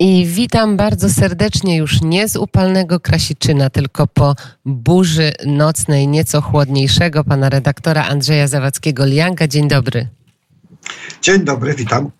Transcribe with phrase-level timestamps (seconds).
[0.00, 7.24] I witam bardzo serdecznie już nie z upalnego Krasiczyna, tylko po burzy nocnej, nieco chłodniejszego
[7.24, 9.48] pana redaktora Andrzeja Zawadzkiego-Lianka.
[9.48, 10.08] Dzień dobry.
[11.22, 12.10] Dzień dobry, witam.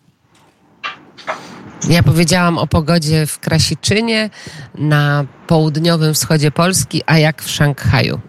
[1.88, 4.30] Ja powiedziałam o pogodzie w Krasiczynie,
[4.74, 8.20] na południowym wschodzie Polski, a jak w Szanghaju?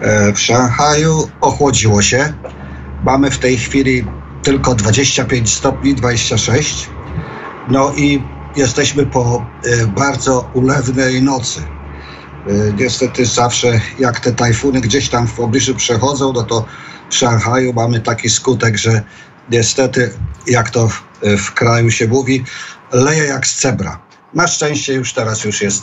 [0.00, 2.32] E, w Szanghaju ochłodziło się.
[3.04, 4.04] Mamy w tej chwili
[4.42, 6.88] tylko 25 stopni, 26
[7.70, 8.22] no i
[8.56, 11.60] jesteśmy po e, bardzo ulewnej nocy.
[11.60, 16.64] E, niestety zawsze jak te tajfuny gdzieś tam w pobliżu przechodzą, no to
[17.10, 19.02] w Szanghaju mamy taki skutek, że
[19.50, 20.10] niestety,
[20.46, 20.88] jak to
[21.38, 22.44] w kraju się mówi,
[22.92, 23.98] leje jak z cebra.
[24.34, 25.82] Na szczęście już teraz już jest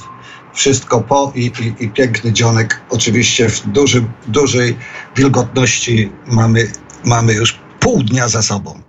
[0.54, 2.81] wszystko po i, i, i piękny dzionek.
[2.90, 4.77] Oczywiście w dużym, dużej
[5.15, 6.71] wilgotności mamy,
[7.04, 8.81] mamy już pół dnia za sobą.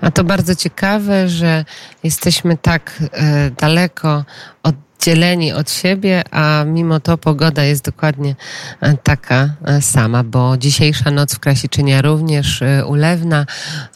[0.00, 1.64] A to bardzo ciekawe, że
[2.04, 4.24] jesteśmy tak e, daleko
[4.62, 8.36] oddzieleni od siebie, a mimo to pogoda jest dokładnie
[8.80, 13.46] e, taka e, sama, bo dzisiejsza noc w Krasiczynie również ulewna,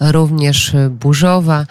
[0.01, 1.67] również burzowa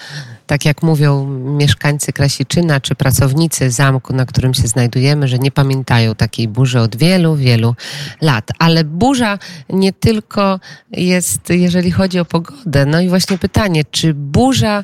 [0.52, 6.16] tak jak mówią mieszkańcy Krasiczyna czy pracownicy zamku, na którym się znajdujemy, że nie pamiętają
[6.16, 7.75] takiej burzy od wielu, wielu
[8.21, 8.49] lat.
[8.59, 10.59] Ale burza nie tylko
[10.91, 12.85] jest, jeżeli chodzi o pogodę.
[12.85, 14.83] No i właśnie pytanie, czy burza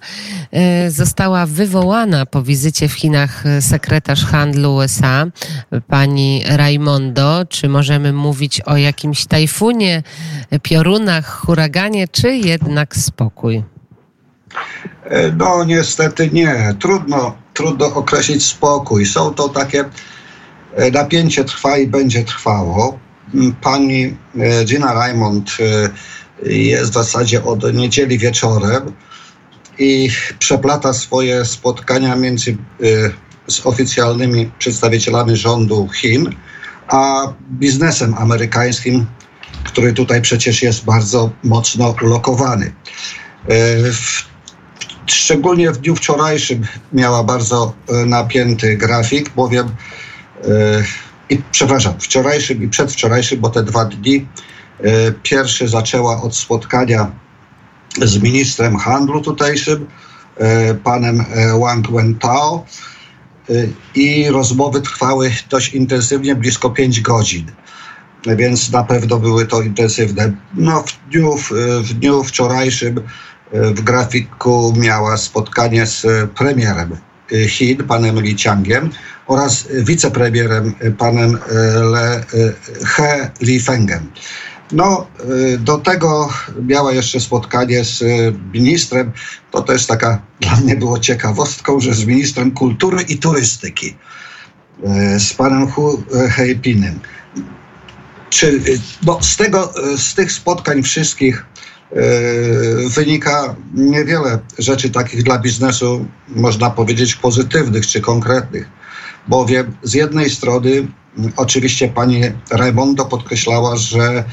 [0.51, 5.25] e, została wywołana po wizycie w Chinach sekretarz handlu USA,
[5.87, 10.03] pani Raimondo, czy możemy mówić o jakimś tajfunie,
[10.61, 13.76] piorunach, huraganie, czy jednak spokój?
[15.09, 16.75] E, no niestety nie.
[16.79, 19.05] Trudno, trudno określić spokój.
[19.05, 19.85] Są to takie,
[20.75, 22.99] e, napięcie trwa i będzie trwało.
[23.33, 25.57] Mm, pani e, Gina Raymond
[26.43, 28.93] jest w zasadzie od niedzieli wieczorem
[29.79, 32.57] i przeplata swoje spotkania między
[33.47, 36.35] z oficjalnymi przedstawicielami rządu Chin,
[36.87, 39.05] a biznesem amerykańskim,
[39.63, 42.73] który tutaj przecież jest bardzo mocno ulokowany.
[45.07, 46.61] Szczególnie w dniu wczorajszym
[46.93, 50.47] miała bardzo e, napięty grafik, bowiem e,
[51.29, 54.27] i przepraszam, wczorajszym i przedwczorajszym, bo te dwa dni.
[54.79, 57.11] E, pierwszy zaczęła od spotkania
[58.01, 59.87] z ministrem handlu tutejszym,
[60.83, 61.25] panem
[61.59, 62.65] Wang Wentao
[63.95, 67.51] i rozmowy trwały dość intensywnie, blisko 5 godzin.
[68.25, 70.31] Więc na pewno były to intensywne.
[70.55, 71.37] No, w dniu,
[71.81, 73.01] w dniu wczorajszym
[73.51, 76.97] w grafiku miała spotkanie z premierem
[77.47, 78.89] Chin, panem Li Qiangiem
[79.27, 81.37] oraz wicepremierem panem
[81.91, 82.23] Le
[82.85, 84.11] He Lifengem.
[84.71, 85.07] No,
[85.59, 86.29] do tego
[86.61, 88.03] miała jeszcze spotkanie z
[88.53, 89.11] ministrem.
[89.51, 93.95] To też taka dla mnie było ciekawostką, że z ministrem kultury i turystyki,
[95.19, 96.99] z panem Hu Heipinem.
[98.29, 98.61] Czy,
[99.05, 101.45] no, z, tego, z tych spotkań wszystkich
[102.95, 108.69] wynika niewiele rzeczy takich dla biznesu, można powiedzieć, pozytywnych czy konkretnych.
[109.27, 110.87] Bowiem z jednej strony
[111.37, 112.21] oczywiście pani
[112.51, 114.23] Raimondo podkreślała, że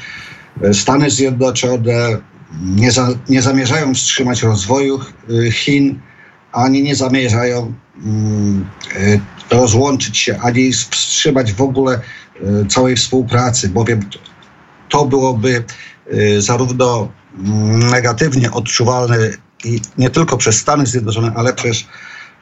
[0.73, 2.19] Stany Zjednoczone
[2.63, 6.01] nie, za, nie zamierzają wstrzymać rozwoju e, Chin,
[6.53, 7.73] ani nie zamierzają
[8.05, 8.67] mm,
[9.51, 12.01] e, rozłączyć się, ani wstrzymać w ogóle
[12.69, 14.01] całej współpracy, bowiem
[14.89, 15.65] to byłoby
[16.39, 17.09] zarówno
[17.93, 19.31] negatywnie odczuwalny
[19.65, 21.85] i nie tylko przez Stany Zjednoczone, ale przez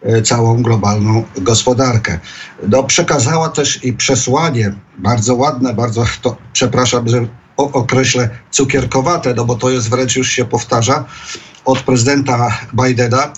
[0.03, 2.19] e, całą globalną gospodarkę.
[2.69, 9.55] No, przekazała też i przesłanie bardzo ładne, bardzo to, przepraszam, że określę cukierkowate, no bo
[9.55, 11.05] to jest wręcz już się powtarza,
[11.65, 13.33] od prezydenta Bidena,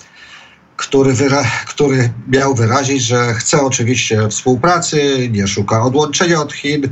[0.77, 6.89] który, wyra- który miał wyrazić, że chce oczywiście współpracy, nie szuka odłączenia od Chin,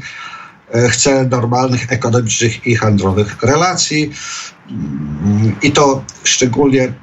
[0.90, 4.12] chce normalnych ekonomicznych i handlowych relacji.
[5.62, 6.94] I to szczególnie e, e,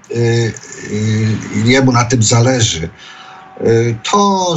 [1.65, 2.89] jemu na tym zależy.
[4.11, 4.57] To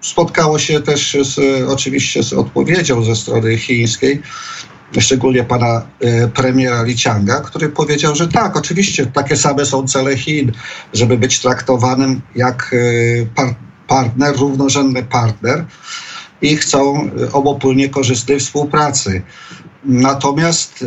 [0.00, 1.38] spotkało się też z,
[1.68, 4.22] oczywiście z odpowiedzią ze strony chińskiej,
[4.98, 5.86] szczególnie pana
[6.34, 10.52] premiera Li Qianga, który powiedział, że tak, oczywiście takie same są cele Chin,
[10.92, 12.74] żeby być traktowanym jak
[13.88, 15.64] partner, równorzędny partner
[16.42, 19.22] i chcą e, obopólnie korzystnej współpracy.
[19.84, 20.86] Natomiast e,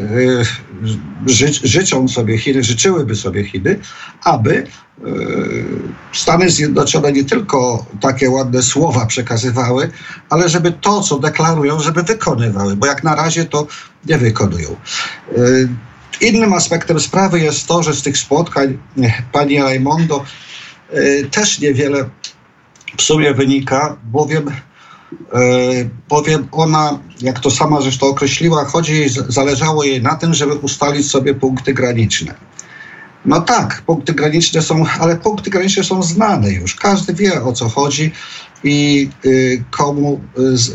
[1.25, 3.79] ży, życzą sobie Chiny, życzyłyby sobie Chiny,
[4.23, 5.03] aby e,
[6.13, 9.91] Stany Zjednoczone nie tylko takie ładne słowa przekazywały,
[10.29, 13.67] ale żeby to, co deklarują, żeby wykonywały, bo jak na razie to
[14.05, 14.75] nie wykonują.
[16.21, 18.77] Innym aspektem sprawy jest to, że z tych spotkań
[19.31, 20.23] pani Raimondo
[21.31, 22.09] też niewiele
[22.97, 24.51] w sumie wynika, bowiem
[26.09, 31.33] bowiem ona, jak to sama zresztą określiła, chodzi, zależało jej na tym, żeby ustalić sobie
[31.33, 32.35] punkty graniczne.
[33.25, 36.75] No tak, punkty graniczne są, ale punkty graniczne są znane już.
[36.75, 38.11] Każdy wie o co chodzi
[38.63, 40.21] i y, komu,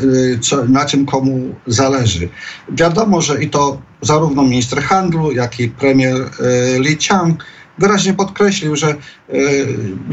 [0.03, 2.29] y, co, na czym komu zależy.
[2.69, 7.43] Wiadomo, że i to zarówno minister handlu, jak i premier y, Li Qiang
[7.81, 8.95] wyraźnie podkreślił, że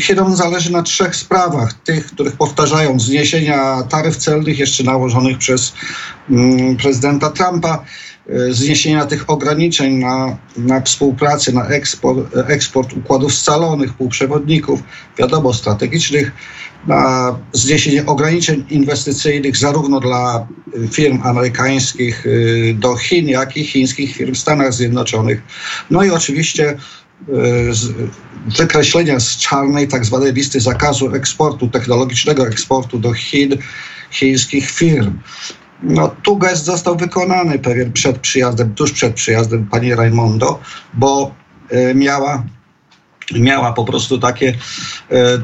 [0.01, 1.73] Chinom zależy na trzech sprawach.
[1.73, 5.73] Tych, których powtarzają zniesienia taryf celnych jeszcze nałożonych przez
[6.31, 7.85] mm, prezydenta Trumpa,
[8.29, 14.83] E, zniesienia tych ograniczeń na, na współpracę, na eksport, eksport układów scalonych, półprzewodników,
[15.19, 16.33] wiadomo, strategicznych,
[16.87, 20.47] na zniesienie ograniczeń inwestycyjnych zarówno dla
[20.93, 25.43] firm amerykańskich e, do Chin, jak i chińskich firm w Stanach Zjednoczonych.
[25.91, 26.77] No i oczywiście e,
[28.59, 33.57] wykreślenia z czarnej tak zwanej listy zakazu eksportu, technologicznego eksportu do Chin,
[34.11, 35.19] chińskich firm.
[35.83, 40.61] No, tu gest został wykonany pewien przed przyjazdem, tuż przed przyjazdem pani Raimondo,
[40.95, 41.35] bo
[41.71, 42.43] e, miała
[43.35, 44.55] miała po prostu takie,
[45.11, 45.39] e,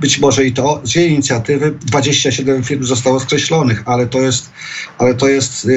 [0.00, 4.52] być może i to z jej inicjatywy 27 firm zostało skreślonych, ale to jest,
[4.98, 5.68] ale to jest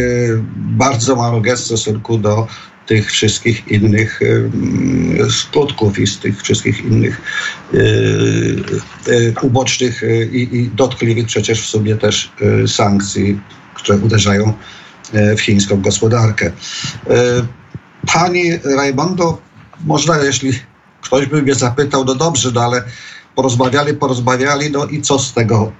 [0.55, 2.47] bardzo mały gest w stosunku do
[2.85, 4.19] tych wszystkich innych
[5.29, 7.21] skutków i z tych wszystkich innych
[9.41, 12.31] ubocznych i, i dotkliwych przecież w sobie też
[12.67, 13.39] sankcji,
[13.73, 14.53] które uderzają
[15.13, 16.51] w chińską gospodarkę.
[18.13, 19.41] Pani Raimondo,
[19.85, 20.59] można, jeśli
[21.01, 22.83] ktoś by mnie zapytał, no dobrze, no ale
[23.35, 25.71] porozmawiali, porozmawiali, no i co z tego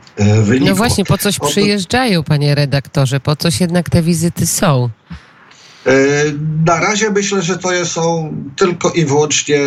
[0.41, 0.69] wynikło?
[0.69, 4.89] No właśnie, po coś przyjeżdżają, panie redaktorze, po coś jednak te wizyty są?
[5.85, 5.91] E,
[6.65, 9.59] na razie myślę, że to są tylko i wyłącznie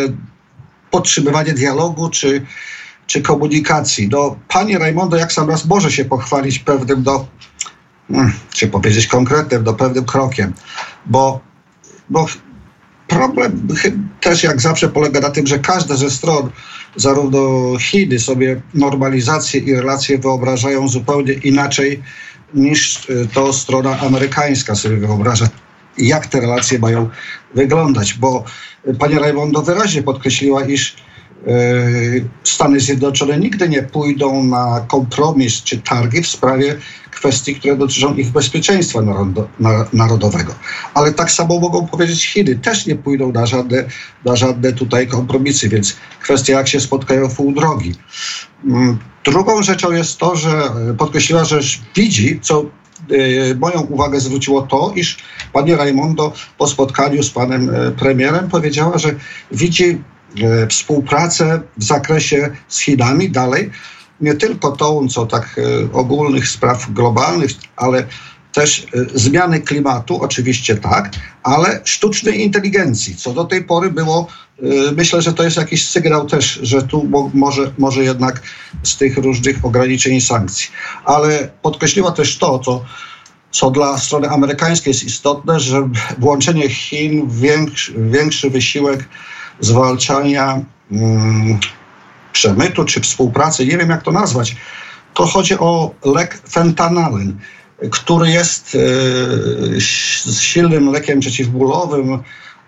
[0.91, 2.45] podtrzymywanie dialogu czy,
[3.07, 4.09] czy komunikacji.
[4.11, 7.27] No, panie Rajmondo, jak sam raz może się pochwalić pewnym, do,
[8.11, 10.53] hmm, czy powiedzieć konkretnym, do pewnym krokiem,
[11.05, 11.39] bo,
[12.09, 12.25] bo
[13.07, 13.67] problem
[14.21, 16.49] też jak zawsze polega na tym, że każda ze stron,
[16.95, 17.39] zarówno
[17.79, 22.03] Chiny sobie normalizację i relacje wyobrażają zupełnie inaczej
[22.53, 25.47] niż to strona amerykańska sobie wyobraża
[25.97, 27.09] jak te relacje mają
[27.55, 28.43] wyglądać, bo
[28.99, 30.95] pani Raymondo wyraźnie podkreśliła, iż
[31.47, 31.51] e,
[32.43, 36.75] Stany Zjednoczone nigdy nie pójdą na kompromis czy targi w sprawie
[37.11, 38.99] kwestii, które dotyczą ich bezpieczeństwa
[39.93, 40.55] narodowego.
[40.93, 43.83] Ale tak samo mogą powiedzieć Chiny, też nie pójdą na żadne,
[44.25, 47.95] na żadne tutaj kompromisy, więc kwestia jak się spotkają w pół drogi.
[48.65, 51.59] Mm, drugą rzeczą jest to, że podkreśliła, że
[51.95, 52.65] widzi, co
[53.59, 55.17] moją uwagę zwróciło to, iż
[55.53, 59.15] pani Raimondo po spotkaniu z panem e, premierem powiedziała, że
[59.51, 60.03] widzi
[60.41, 63.71] e, współpracę w zakresie z Chinami dalej,
[64.21, 68.07] nie tylko tą, co tak e, ogólnych spraw globalnych, ale
[68.53, 68.85] też
[69.15, 71.11] zmiany klimatu, oczywiście tak,
[71.43, 74.27] ale sztucznej inteligencji, co do tej pory było,
[74.95, 78.41] myślę, że to jest jakiś sygnał też, że tu mo może, może jednak
[78.83, 80.69] z tych różnych ograniczeń i sankcji.
[81.05, 82.85] Ale podkreśliła też to, co
[83.51, 89.09] co dla strony amerykańskiej jest istotne, że włączenie Chin w większy, większy wysiłek
[89.59, 90.61] zwalczania
[90.91, 91.59] mm,
[92.33, 94.55] przemytu czy współpracy, nie wiem jak to nazwać,
[95.13, 97.37] to chodzi o lek fentanylin,
[97.91, 98.77] który jest
[99.77, 99.81] e,
[100.31, 102.19] silnym lekiem przeciwbólowym,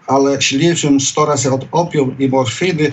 [0.08, 2.91] ale silniejszym 100 razy od opium i morfiny,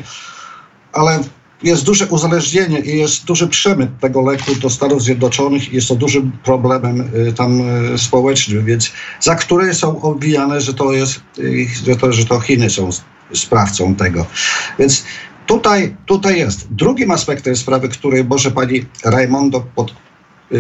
[0.93, 1.21] ale
[1.63, 5.97] jest duże uzależnienie i jest duży przemyt tego leku do Stanów Zjednoczonych i jest to
[5.97, 7.61] dużym problemem y, tam
[7.95, 11.21] y, społecznym, więc za które są obwijane, że to jest,
[11.87, 12.91] że to, że to Chiny są
[13.35, 14.27] sprawcą tego.
[14.79, 15.05] Więc
[15.47, 16.73] tutaj, tutaj jest.
[16.73, 19.93] Drugim aspektem sprawy, który może pani Raimondo pod,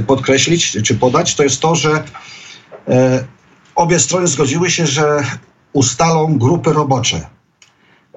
[0.07, 2.05] podkreślić czy podać, to jest to, że
[2.89, 3.25] e,
[3.75, 5.25] obie strony zgodziły się, że
[5.73, 7.27] ustalą grupy robocze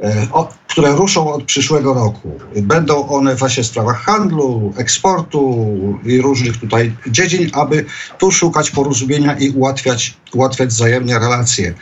[0.02, 0.28] E,
[0.68, 2.40] które ruszą od przyszłego roku.
[2.56, 5.68] Będą one właśnie w sprawach handlu, eksportu
[6.06, 7.86] i różnych tutaj dziedzin, aby
[8.18, 11.74] tu szukać porozumienia i ułatwiać, ułatwiać wzajemnie relacje.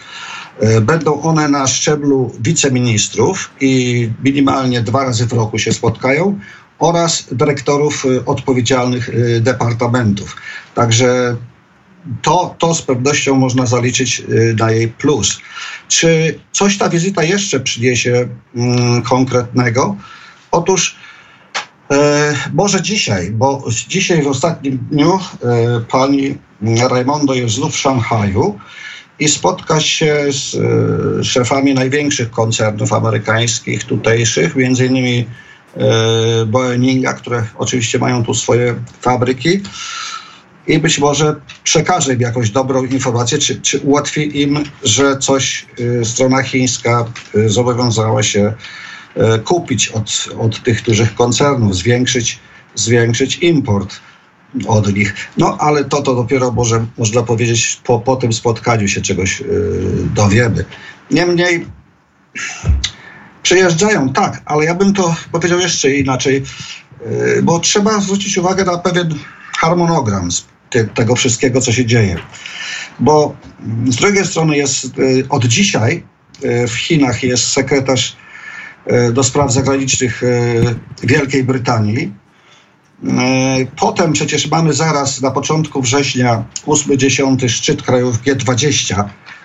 [0.59, 6.39] E, będą one na szczeblu wiceministrów i minimalnie dwa razy w roku się spotkają
[6.79, 9.09] oraz dyrektorów e, odpowiedzialnych
[9.41, 10.35] departamentów.
[10.75, 11.35] Także
[12.21, 15.39] to, to z pewnością można zaliczyć y, na jej plus.
[15.87, 19.95] Czy coś ta wizyta jeszcze przyniesie mm, konkretnego?
[20.51, 20.95] Otóż
[21.91, 25.19] e, może dzisiaj, bo dzisiaj w ostatnim dniu e,
[25.91, 26.37] pani
[26.89, 28.59] Raimondo jest znów w Szanghaju
[29.19, 35.25] i spotka się z e, szefami największych koncernów amerykańskich tutejszych, między innymi
[36.47, 39.61] Boeinga, które oczywiście mają tu swoje fabryki
[40.67, 45.65] i być może przekaże im jakąś dobrą informację, czy, czy ułatwi im, że coś
[46.03, 47.05] strona chińska
[47.45, 48.53] zobowiązała się
[49.43, 52.39] kupić od, od tych dużych koncernów, zwiększyć,
[52.75, 53.99] zwiększyć import
[54.67, 55.15] od nich.
[55.37, 59.43] No ale to, to dopiero może można powiedzieć po, po tym spotkaniu się czegoś
[60.15, 60.65] dowiemy.
[61.11, 61.65] Niemniej
[63.49, 66.43] przyjeżdżają, tak, ale ja bym to powiedział jeszcze inaczej,
[67.01, 69.15] yy, bo trzeba zwrócić uwagę na pewien
[69.57, 70.29] harmonogram
[70.69, 72.15] te, tego wszystkiego, co się dzieje.
[72.99, 73.35] Bo
[73.87, 76.03] z drugiej strony jest yy, od dzisiaj
[76.41, 78.17] yy, w Chinach jest sekretarz
[79.13, 80.21] do spraw zagranicznych
[81.03, 82.13] Wielkiej Brytanii,
[83.75, 89.03] potem przecież mamy zaraz na początku września 8-10 szczyt krajów G20,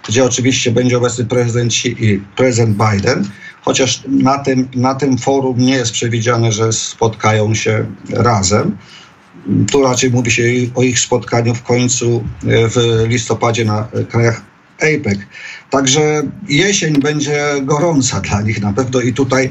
[0.08, 3.30] gdzie oczywiście będzie obecny prezydent Xi i prezydent Biden,
[3.64, 8.76] chociaż na tym, na tym forum nie jest przewidziane, że spotkają się razem.
[9.70, 10.42] Tu raczej mówi się
[10.74, 14.53] o ich spotkaniu w końcu e, w listopadzie na krajach
[14.84, 15.18] APEC.
[15.70, 19.50] Także jesień będzie gorąca dla nich na pewno i tutaj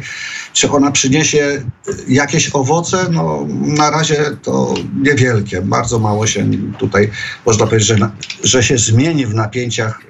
[0.54, 1.64] czy ona przyniesie
[2.08, 3.06] jakieś owoce?
[3.12, 5.62] No na razie to niewielkie.
[5.62, 7.10] Bardzo mało się tutaj
[7.46, 8.10] można powiedzieć, że,
[8.44, 10.02] że się zmieni w napięciach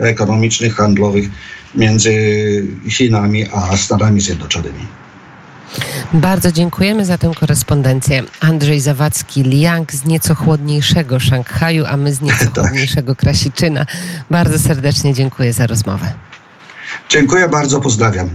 [0.00, 1.28] e, ekonomicznych, handlowych
[1.74, 2.12] między
[2.88, 4.86] Chinami a Stanami Zjednoczonymi.
[6.12, 8.22] Bardzo dziękujemy za tę korespondencję.
[8.40, 12.64] Andrzej Zawadzki-Liang z nieco chłodniejszego Szanghaju, a my z nieco tak.
[12.64, 13.86] chłodniejszego Krasiczyna.
[14.30, 16.12] Bardzo serdecznie dziękuję za rozmowę.
[17.08, 18.30] Dziękuję bardzo, pozdrawiam.